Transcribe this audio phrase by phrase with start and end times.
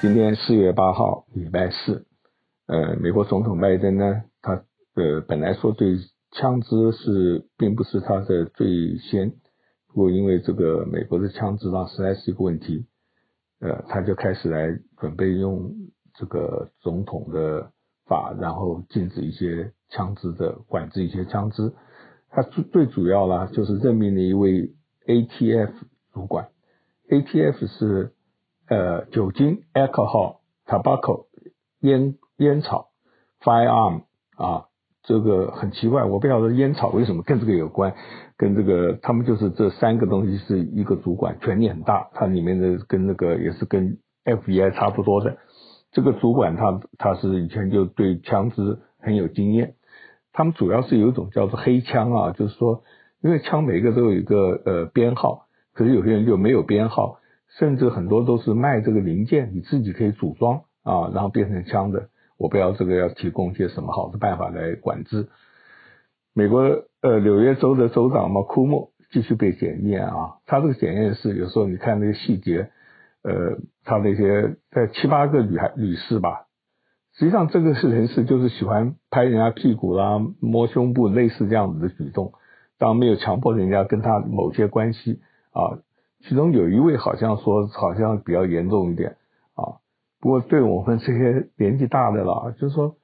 [0.00, 2.06] 今天四月八号，礼拜四。
[2.68, 5.96] 呃，美国总统拜登呢，他呃本来说对
[6.30, 9.32] 枪支是并不是他的最先，
[9.88, 12.86] 不过因为这个美国的枪支呢实在是一个问题，
[13.58, 14.68] 呃，他就开始来
[14.98, 15.74] 准备用
[16.14, 17.72] 这个总统的
[18.06, 21.72] 法，然后禁止一些枪支的管制一些枪支。
[22.30, 24.72] 他最最主要啦，就是任命了一位
[25.06, 25.72] ATF
[26.12, 26.50] 主管
[27.10, 28.12] ，ATF 是。
[28.68, 30.36] 呃，酒精 （alcohol）、
[30.66, 31.24] tobacco、
[31.80, 32.88] 烟烟草、
[33.40, 34.02] firearm
[34.36, 34.66] 啊，
[35.02, 37.94] 这个很奇怪，我不晓得烟草为什么跟这个有关，
[38.36, 45.38] 跟这个他们就是这三个东西是一个主管，权力很大，它里面的跟那个也是跟 FBI 差不多的。
[45.90, 49.76] 这个主管他他是以前就对枪支很有经验，
[50.34, 52.82] 他们主要是有一种叫做黑枪啊，就是说，
[53.22, 57.18] 因为枪每个都有一个呃编号，可是有些人就没有编号。
[57.56, 62.08] 甚至很多都是卖这个零件，你自己可以组装啊，然后变成枪的。
[62.36, 65.28] 我不知道这个要提供一些什么好的办法来管制。
[66.34, 66.60] 美国
[67.00, 72.70] 呃纽约州的州长嘛，库莫继续被检验啊，他这个检验是有时候你看那个细节，
[73.22, 76.46] 呃，他那些在七八个女孩女士吧，
[77.14, 82.34] 实际上这个是人士就是喜欢拍人家屁股啦、摸胸部，类似这样子的举动，
[82.78, 85.20] 当然没有强迫人家跟他某些关系
[85.50, 85.80] 啊。
[86.20, 89.16] 其中有一位好像说，好像比较严重一点
[89.54, 89.78] 啊。
[90.20, 92.96] 不过对我们这些年纪大的了，就是说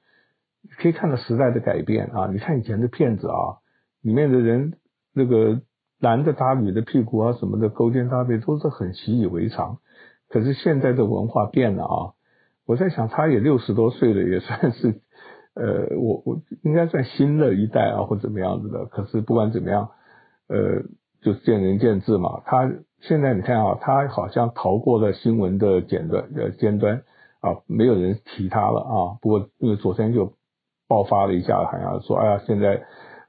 [0.77, 2.27] 可以看到时代的改变啊。
[2.29, 3.63] 你看以前的片子啊，
[4.01, 4.73] 里面的人
[5.13, 5.61] 那个
[5.99, 9.77] 男的打女的屁股啊什么的勾肩搭背都是很习以为常。
[10.27, 12.13] 可是现在的文化变了啊。
[12.65, 15.01] 我在想，他也六十多岁了，也算是
[15.55, 18.87] 呃，我我应该算新的一代啊，或怎么样子的。
[18.87, 19.91] 可是不管怎么样，
[20.49, 20.83] 呃，
[21.21, 22.41] 就见仁见智嘛。
[22.45, 22.69] 他。
[23.07, 27.03] 现在你看啊，他好像逃过了新闻的尖端呃尖端
[27.39, 29.17] 啊，没有人提他了啊。
[29.21, 30.33] 不过因为昨天就
[30.87, 32.83] 爆发了一下，好像说哎呀，现在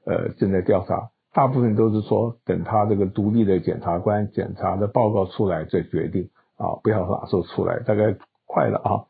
[0.05, 8.15] 呃正在调查，大部分都是说等他这个独立的检察官检查的报告出来再决定啊，不要哪时候出来，大概
[8.47, 9.05] 快了啊。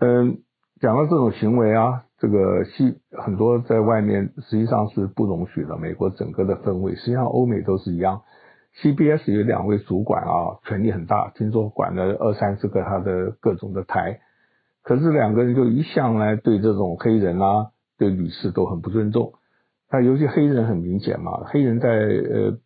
[0.00, 0.38] 嗯，
[0.80, 5.76] 讲到这种行为啊，这个西很多在外面实际上是不容许的。
[5.76, 8.22] 美国整个的氛围，实际上欧美都是一样。
[8.82, 14.20] CBS 有两位主管啊，权力很大，听说管了二三十个他的各种的台。
[14.82, 19.34] 可是两个人就一向来对这种黑人啊，对女士都很不尊重。
[19.90, 22.58] 那尤其黑人很明显嘛，黑人在呃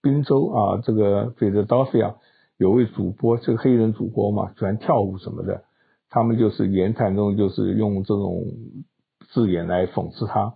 [0.00, 2.14] 宾州啊，这个费城多佛亚
[2.56, 5.64] 有位主播，这个黑人主播嘛，喜欢跳舞什么的，
[6.08, 8.46] 他们就是言谈中就是用这种
[9.28, 10.54] 字眼来讽刺他。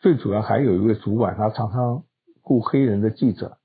[0.00, 2.04] 最主要还有一位主管，他常常
[2.42, 3.56] 雇黑人的记者。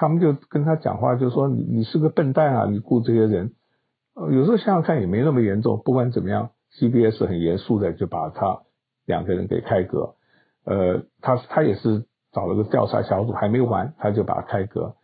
[0.00, 2.66] 他们就跟他讲话，就说你你是个笨蛋啊！
[2.70, 3.50] 你雇这些人，
[4.14, 5.82] 呃，有时候想想看也没那么严重。
[5.84, 8.60] 不管怎么样，CBS 很严肃的就把他
[9.06, 10.14] 两个人给开革。
[10.64, 14.94] 呃，他他也是找了个调查小组，还没完，他就把他开革。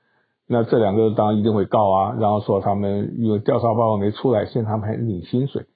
[0.47, 5.67] 那这两个当然一定会告啊，然后说他们因为调查报告没出来，现在他们还领薪水。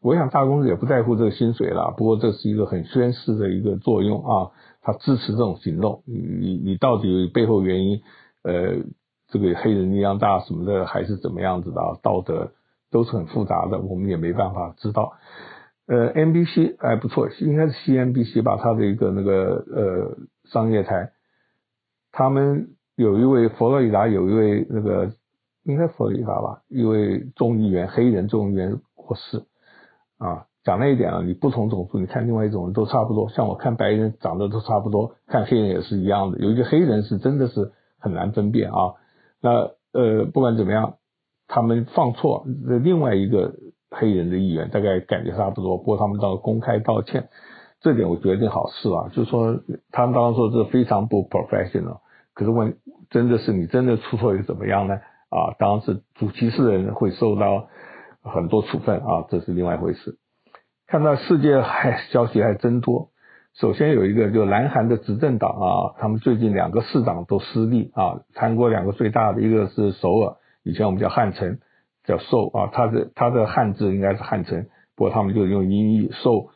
[0.00, 4.50] 我想大公司也不在乎这个薪水了，不过这是一个很宣示的一个作用啊，
[4.80, 6.02] 他支持这种行动。
[6.06, 8.00] 你你你到底背后原因？
[8.42, 8.84] 呃，
[9.28, 11.96] 这个黑人力量大什么的，还是怎么样子的啊？
[12.02, 12.52] 道德
[12.90, 15.14] 都是很复杂的，我们也没办法知道。
[15.86, 21.12] 呃，NBC 还不错，应该是 CNBC 吧，它的一个那个呃商业台，
[22.12, 25.12] 他们有一位佛罗里达有一位那个
[25.64, 29.42] 应该佛罗里达吧，一位众议员黑人众议员过世
[30.18, 30.46] 啊。
[30.64, 36.38] 讲那一点啊，你不同种族，你看另外一种人都差不多，像我看白人长得都差不多，看黑人也是一样的。
[36.38, 37.72] 有一个黑人是真的是。
[38.02, 38.94] 很难分辨啊，
[39.40, 40.96] 那呃不管怎么样，
[41.46, 43.54] 他们放错这，另外一个
[43.90, 47.28] 黑人的议员大概感觉差不多，不过他们倒公开道歉，
[47.80, 49.60] 这点我觉得是好事啊，就说
[49.92, 52.00] 他们当时说这非常不 professional，
[52.34, 52.76] 可是问
[53.10, 54.96] 真的是你真的出错又怎么样呢？
[55.30, 57.68] 啊，当然是主歧视的人会受到
[58.22, 60.18] 很多处分啊，这是另外一回事。
[60.86, 63.11] 看到世界还消息还真多。
[63.54, 68.20] 首先有一个，就南韩的执政党啊，他们最近两个市长都失利啊。
[68.34, 71.58] 韩国两个最大的，一个是首尔，以前我们叫汉城，
[72.04, 74.66] 叫首啊，它的它的汉字应该是汉城，
[74.96, 76.48] 不过他们就用音译首。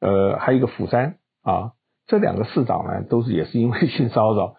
[0.00, 1.72] 呃，还有一个釜山啊，
[2.06, 4.54] 这两个市长呢，都是也是因为性骚扰，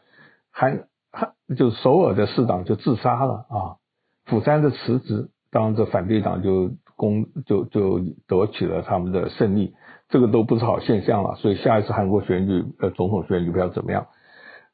[0.52, 3.78] 韩韩就首尔的市长就自杀了啊，
[4.26, 9.74] 釜山的辞职，当然这反对党就攻就就夺取了他们的胜利。
[10.10, 14.08] 这个都不是好现象了，所以下一次韩国选举，呃，总统选举不知道怎么样。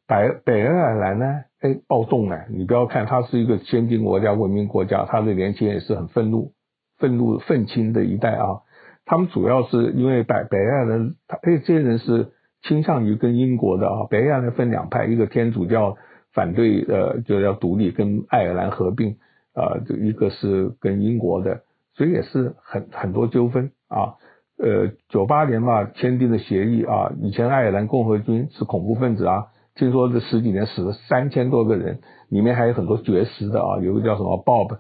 [0.08, 1.26] 北北爱尔兰呢，
[1.60, 6.54] 哎，暴动呢，你不要看它是一个先进国家、文明国家，它的年轻人也是很愤怒
[6.98, 8.62] 愤怒愤青的一代啊，
[9.06, 12.32] 他们主要是因为北北爱尔兰，他哎这些人是
[12.62, 15.98] 倾向于跟英国的啊，北爱尔兰分两派，一个天主教
[16.34, 19.18] 反对呃就要独立跟爱尔兰合并
[19.54, 21.64] 啊，这、一个是跟英国的，
[21.96, 24.16] 所以也是很很多纠纷啊。
[24.58, 32.00] 呃，九八年嘛签订的协议啊，以前爱尔兰共和军是恐怖分子啊，听说这十几年死了三千多个人，
[32.30, 34.78] 里面还有很多绝食的啊，有个叫什么 Bob，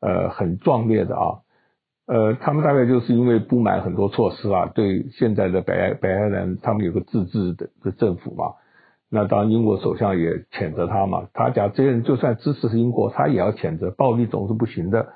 [0.00, 1.40] 呃，很壮烈的啊，
[2.06, 8.52] 呃，他们大概就是因为不满很多措施啊，对现在的北爱北爱尔兰，他们有个自治的的政府嘛，
[9.08, 15.14] 那当然英国首相也谴责他嘛，他讲这些人就算支持英国，他也要谴责，暴力总是不行的。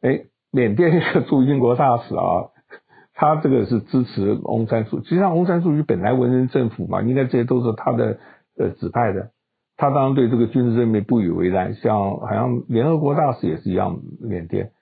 [0.00, 2.50] 哎，缅甸一个驻英国大使啊。
[3.18, 8.18] 他这个是支持翁山苏，实际上翁山苏姬本来文人政府嘛，应该这些都是他的
[8.58, 9.30] 呃指派的。
[9.78, 14.72] 他当然对这个军事任命不以为然，像好像联合国大使也是一样，缅甸。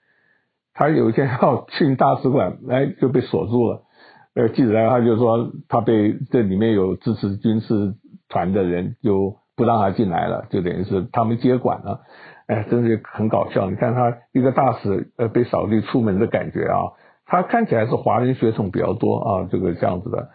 [0.72, 3.82] 他有一天要进大使馆， 哎就被锁住了。
[4.34, 7.94] 呃，记者他就说他被这里面有支持军事
[8.28, 12.00] 团的人就不让他进来了，就等于是他们接管了。
[12.46, 13.70] 哎，真是很搞笑。
[13.70, 16.92] 你看他一个大使呃被扫地出门的感觉啊。
[17.26, 20.28] 他看起来是华人血统比较多啊，这个这样子的。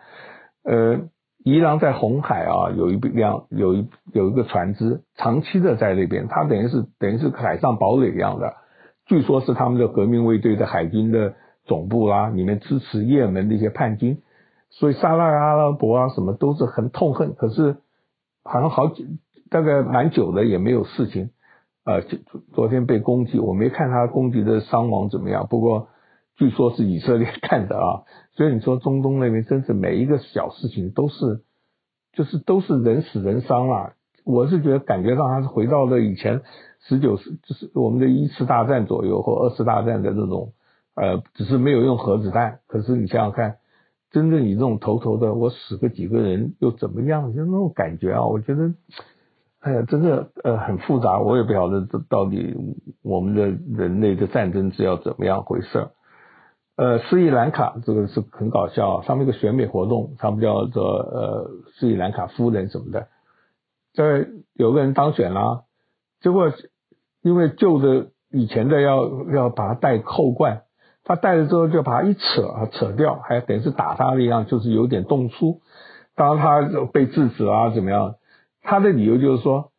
[0.63, 0.99] 呃，
[1.43, 8.55] 伊朗在红海啊有一辆有一有一个船只长期的在那边，它等于是等于是海上堡垒一样的，
[9.05, 11.35] 据说是他们的革命卫队的海军的
[11.65, 14.23] 总部啦、里面支持也门的一些叛军，
[14.71, 17.77] 所以沙特阿拉伯啊什么都是很痛恨，可是
[18.43, 19.07] 好像好几
[19.51, 21.29] 大概蛮久的也没有事情。
[21.89, 25.87] 呃，昨昨天被攻击，我没看他攻击的伤亡怎么样，不过。
[26.37, 31.41] 据说是以色列 干的啊，所以你说中东那边真是每一个小事情都是，
[32.13, 33.91] 就是都是人死人伤啦。
[34.23, 36.41] 我是觉得感觉上他是回到了以前
[36.87, 40.53] 十九世，就是我们的一次大战左右或二次大战的这种，
[40.95, 42.59] 呃，只是没有用核子弹。
[42.67, 43.57] 可是你想想看，
[44.09, 47.33] 真正以这种头头的，我死个几个人又怎么样？
[47.35, 48.73] 就那种感觉啊，我觉得，
[49.61, 51.19] 哎呀，真的呃很复杂。
[51.19, 52.55] 我也不晓得这到底
[53.03, 53.47] 我们的
[53.77, 55.89] 人类的战争是要怎么样回事。
[56.77, 63.09] 呃，斯里兰卡这个是很搞笑啊，上面一个选美活动，他们叫做呃斯里兰卡夫人什么的，
[63.91, 65.65] 这有个人当选了，
[66.21, 66.53] 结果
[67.21, 70.61] 因为旧的以前的要要把他戴扣冠，
[71.03, 75.59] 他戴了之后就把他一扯啊扯掉，还等于是打他的一样，就是有点动粗，
[76.15, 78.15] 当然他被制止啊怎么样，
[78.69, 79.71] 他的理由就是说，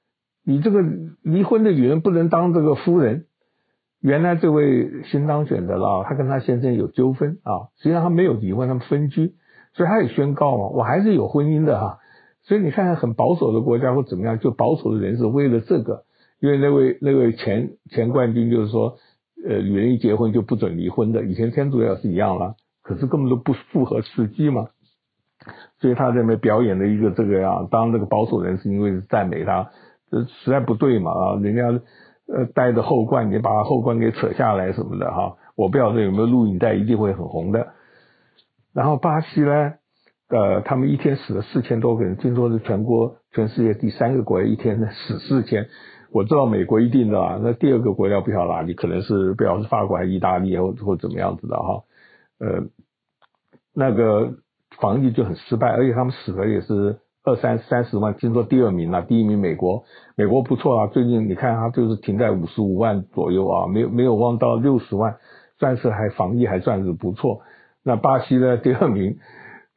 [0.44, 0.82] 你这个
[1.22, 3.26] 离婚的女人不能当这个夫人。
[4.00, 9.34] 原来这位新当选的了，他跟他先生有纠纷啊，实际上他没有离婚，他们分居，
[9.74, 11.98] 所以他也宣告嘛，我还是有婚姻的哈。
[12.42, 16.04] 所以你看看很保守的国家或怎么样，就保守的人是为了这个，
[16.40, 18.96] 因为那位那位前前冠军就是说，
[19.46, 24.68] 呃，女人一结婚就不准离婚的，以前天主教是一样了，可是根本都不符合实际嘛。
[25.80, 29.68] 所以他认为表演的一个这个呀，当这个保守人是因为赞美他，
[30.10, 31.82] 这实在不对嘛啊，人家。
[32.32, 37.72] 呃，戴着后冠，你把后冠给扯下来什么的哈，我不晓得有没有录影带，一定会很红的。
[38.72, 39.72] 然后巴西呢，
[40.28, 45.66] 呃，他们一天死了四千多个人，听说是全国全世界第三个国家一天死四千。
[46.12, 51.82] 我知道美国一定的啊，那第二个国家不晓得哪里，可能是不晓得是法国还是意大利或或怎么样子的哈。
[52.38, 52.62] 呃，
[53.74, 54.34] 那个
[54.80, 56.98] 防疫就很失败，而且他们死的也是。
[57.22, 59.84] 二三三十万，听说第二名了，第一名美国，
[60.16, 65.16] 美国不错啊，最近你看它就是停在五十五万左右啊，没有没有望到六十万，
[65.58, 67.42] 算是还防疫还算是不错。
[67.84, 69.18] 那巴西呢，第二名，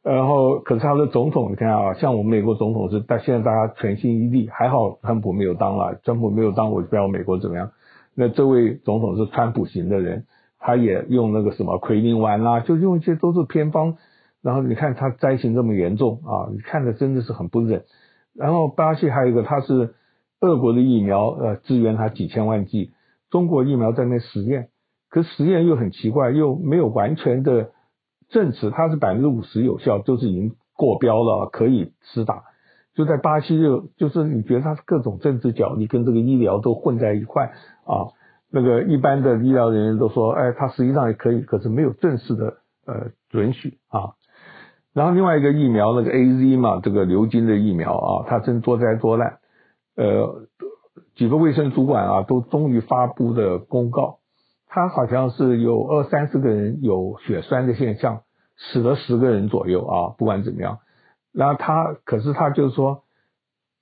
[0.02, 7.70] 然后可是他的总统你看啊，像我们美国总统是，但现在大家全心一意，还好川普没有当了，川普没有当，我就不知道美国怎么样。
[8.14, 10.24] 那这位总统是川普型的人，
[10.58, 13.98] 他也用那个什么奎宁丸啦，就用一些都是偏方。
[14.44, 17.84] 然后你看他灾情这么严重啊，你看着真的是很不忍。
[18.34, 19.94] 然后巴西还有一个，他是
[20.40, 22.92] 俄国的疫苗，呃，支援他几千万剂，
[23.30, 24.68] 中国疫苗在那实验，
[25.08, 27.70] 可实验又很奇怪，又没有完全的
[28.28, 32.42] 证实它是百分之五十有效，就是已经过标了，可以施打。
[32.94, 37.52] 就在巴西就就是你觉得它是各种政治角力跟这个医疗都混在一块
[37.86, 38.12] 啊，
[38.50, 44.12] 那个一般的医疗人员都说，哎，它实际上也可以，可是没有正式的呃准许啊。
[44.94, 49.38] 然后另外一个疫苗，那个 AZ 嘛，这个流金的疫苗啊，它真多灾多难。
[49.96, 50.46] 呃，
[51.16, 54.20] 几个卫生主管啊，都终于发布的公告，
[54.68, 58.22] 他好像是有二三十个人有血栓的现象，
[58.56, 60.14] 死了十个人左右啊。
[60.16, 60.78] 不管怎么样，
[61.32, 63.02] 然后他可是他就是说，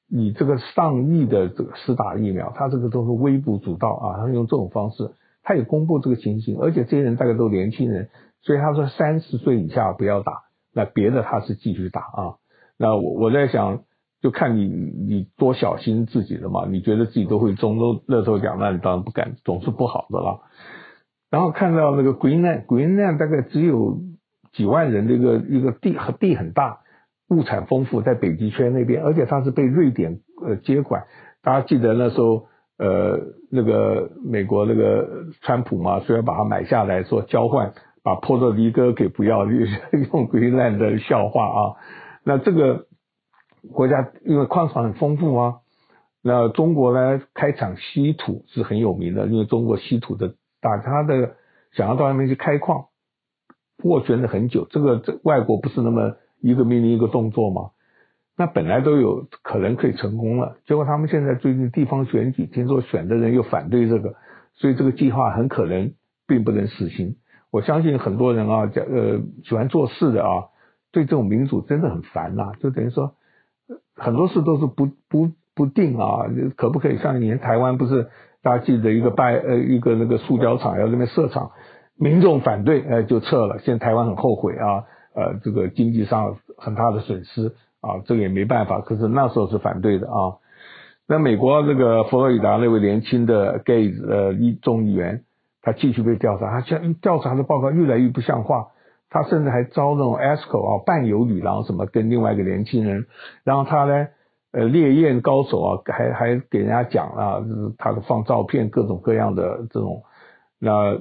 [0.09, 5.11] 你这个上亿的这个施打疫苗，他这个都是微不足道啊，他用这种方式，
[5.42, 8.09] 他也公布这个情形，而且这些人大概都年轻人，
[8.40, 10.42] 所以他说三十岁以下不要打，
[10.75, 12.35] 那别的他是继续打啊。
[12.79, 13.81] 那我我在想，
[14.21, 16.67] 就看你你多小心自己了嘛。
[16.67, 20.41] 你觉得自己都会中都乐透奖，那你当然不敢，总是不好的啦。
[21.31, 23.99] 然后看到那个 Greenland，Greenland 大概只有
[24.52, 26.81] 几万人的一个一个地地很大，
[27.29, 31.05] 物产丰富，在北极圈那边，而且它是被瑞典呃接管。
[31.43, 32.47] 大家记得那时候。
[32.79, 33.17] 呃，
[33.49, 39.67] 那个美国那个川普嘛，虽然把它买下来说交换，把波多黎各给不要，用
[40.13, 41.61] 用那的笑话啊。
[42.25, 42.87] 那这个
[43.73, 45.55] 国家因为矿产很丰富啊，
[46.23, 51.37] 那中国呢开采稀土是很有名的，因为中国稀土的大，他的
[51.73, 52.87] 想要到外面去开矿，
[53.83, 54.67] 斡旋了很久。
[54.71, 57.71] 这个这外国不是那么一个命令一个动作吗？
[58.37, 64.15] 那本来都有可能可以成功了，结果他们现在最近地方选举，听说选的人又反对这个，
[64.55, 65.93] 所以这个计划很可能
[66.27, 67.17] 并不能实行。
[67.53, 70.47] 我相信很多人啊，呃，喜欢做事的啊，
[70.91, 73.13] 对这种民主真的很烦呐，就等于说
[73.95, 78.09] 很多事都是不不不定啊，可不可以像以前台湾不是
[78.43, 81.53] 大家记得一个拜呃一个那个塑胶厂要那边设厂，
[81.97, 87.53] 民众反对，呃就撤了，现在台湾很后悔啊，呃这个经济上很大的损失。
[87.83, 90.39] 啊，这个也没办法，可是那时候是反对的啊。
[91.09, 95.25] 那美国这个佛罗里达那位年轻的 gay 呃一众议员，
[95.62, 98.69] 他继续被调查，他现调查的报告越来越不像话，
[99.09, 103.07] 他甚至还招那种 escort 啊伴游女郎什么，跟另外一个年轻人，
[103.45, 104.09] 然后他呢
[104.52, 110.02] 呃猎艳高手啊，还还给人家讲啊，就是他的放照片各种各样的这种
[110.59, 111.00] 那。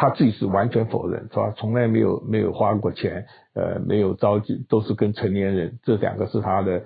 [0.00, 1.52] 他自己是完全否认，是吧？
[1.56, 6.84] 从来没有没有花过钱，呃，没有召集，都是跟成年人，这两个是他的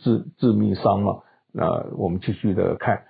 [0.00, 1.20] 致致命伤嘛。
[1.50, 3.04] 那我们继续的看，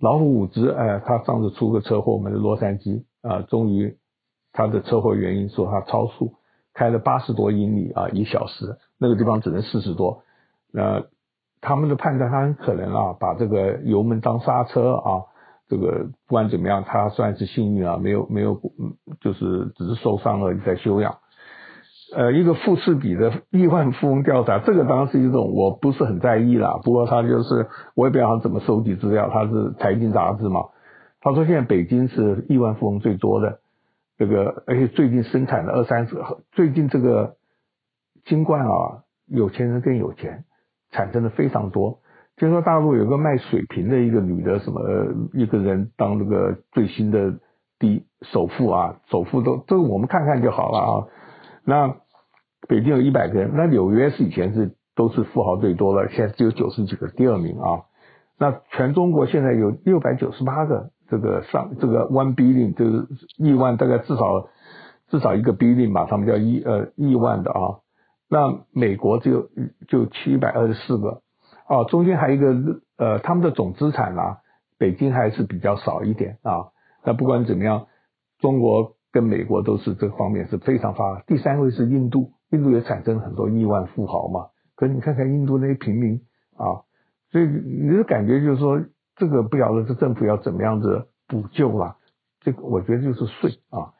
[0.00, 3.96] 老虎伍兹，哎、呃，他上次出个车祸，我们的洛杉矶啊、呃，终于
[4.52, 6.34] 他的车祸原因说他超速，
[6.74, 10.22] 开了八十多英里啊一小时，那个地方只能四十多。
[10.72, 11.04] 那
[11.60, 15.24] 他们的判断，他很可能啊，把这个油门当刹车啊。
[15.68, 18.60] 这个不管怎么样，他算是幸运啊，没有没有，
[19.20, 21.18] 就是只是受伤了，在休养。
[22.14, 26.80] 呃，一个富士比的亿万富翁调查，这个当然是一种我不是很在意啦。
[26.82, 30.60] 不过他就是我也不知道他怎么收集资料，他是财经杂志嘛。
[31.20, 33.60] 他说现在北京是亿万富翁最多的，
[34.18, 36.16] 这个而且最近生产了二三十，
[36.52, 37.36] 最近这个
[38.24, 40.44] 新冠啊，有钱人更有钱，
[40.90, 42.00] 产生的非常多。
[42.36, 44.80] 听说大陆有个卖水瓶的一个女的，什么
[45.32, 47.34] 一个人当那个最新的
[47.78, 51.06] 第首富啊，首富都这个我们看看就好了啊。
[51.70, 51.94] 那
[52.68, 57.86] 北京有一百个人，那纽约是以前是都是富豪最多的，现在只有九十几个，第二名啊。
[58.40, 63.06] 那全中国现在有六百九十八个这个上这个 one billion 就是
[63.38, 64.48] 亿万，大概至少
[65.10, 67.78] 至少一个 billion 吧，他们叫亿呃亿万的啊。
[68.28, 69.48] 那美国只有
[69.86, 71.22] 就七百二十四个。
[71.68, 74.38] 啊，中间还有一个呃，他们的总资产啊，
[74.76, 76.74] 北京还是比较少一点啊。
[77.04, 77.86] 那不管怎么样，
[78.40, 81.22] 中国跟美国都是这方面是非常发达。
[81.26, 84.46] 第三位是印度，印度也产生了很多亿万富豪嘛。
[84.76, 86.20] 可你看看印度那些平民
[86.56, 86.82] 啊，
[87.30, 88.80] 所以你的感觉就是说，
[89.16, 91.96] 这个不晓得这政府要怎么样子补救了。
[92.40, 93.92] 这个我觉得就是税啊。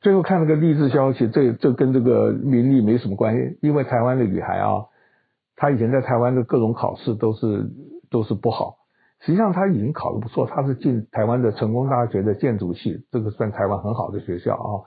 [0.00, 4.84] 最后看那个励志消息，这这跟这个名利没什么关系，因为台湾的女孩啊。
[5.60, 7.68] 她以前在台湾的各种考试都是
[8.10, 8.76] 都是不好，
[9.20, 14.86] 实际上他已经考得不错，他是进台湾的成功大学的建筑系，这个算台湾很好的学校啊。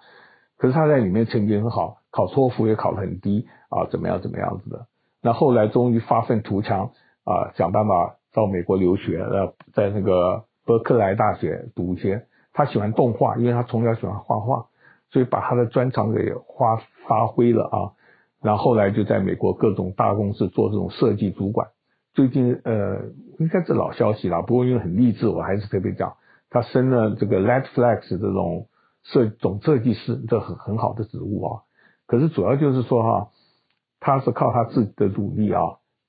[0.58, 4.86] 可是他在里面成绩很好，考托福也考得很低啊，怎么样怎么样子的。
[5.22, 6.92] 那后来终于发愤图强
[7.24, 12.26] 啊，想办法到美国留学，呃，在那个伯克莱大学读一些。
[12.54, 14.68] 他喜欢动画，因为他从小喜欢画画，
[15.10, 17.78] 所以把他的专长给发发挥了啊。
[18.42, 21.68] 然后后来就在美国各种大公司做这种设计主管。
[22.14, 26.14] 最近呃，应该是老消息了，不过因为很励志，我还是特别讲，
[26.50, 28.68] 他升了这个 Netflix 这种
[29.04, 31.62] 设总设计师，这很很好的职务啊。
[32.08, 33.30] 可是主要就是说哈，
[34.00, 35.62] 他是靠他自己的努力啊。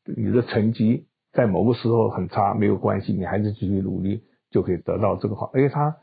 [0.04, 5.50] 你的成绩在某个时候很差没有关系，你还是继续努力就可以得到这个好。
[5.54, 5.96] 而且他，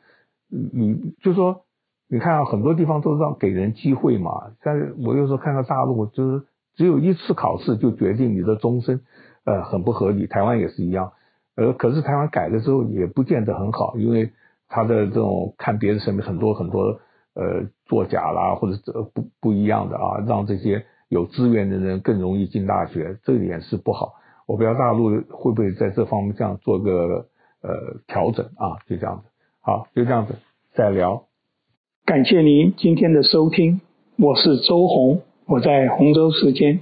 [0.50, 1.66] 你就说。
[2.12, 4.32] 你看啊，很多地方都是让给人机会嘛。
[4.64, 9.02] 但是我有时候看到大陆，就是只有一次考试就决定你的终身，
[9.50, 10.28] 呃，很不合理。
[10.28, 11.12] 台湾也是一样，
[11.56, 14.32] 呃，可是台湾改了之后也不见得很好，因为
[14.68, 17.00] 他的这种看别的什么很多很多
[17.34, 24.14] 呃作假啦，或者这不不一样的啊，让这些有资源的人更容易进大学，这一点是不好。
[24.46, 27.26] 我不知道大陆会不会在这方面这样做个
[27.62, 27.72] 呃
[28.08, 29.24] 调整啊，就这样子。
[29.62, 30.36] 好，就这样子，
[30.74, 31.24] 再聊。
[32.06, 33.82] 感谢您今天的收听，
[34.18, 36.80] 我是周红，我在洪州时间。